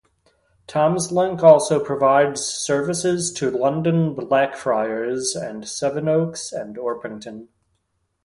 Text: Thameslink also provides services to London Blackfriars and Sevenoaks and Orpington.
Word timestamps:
Thameslink 0.67 1.43
also 1.43 1.79
provides 1.79 2.41
services 2.43 3.31
to 3.33 3.51
London 3.51 4.15
Blackfriars 4.15 5.35
and 5.35 5.67
Sevenoaks 5.69 6.51
and 6.51 6.75
Orpington. 6.75 7.49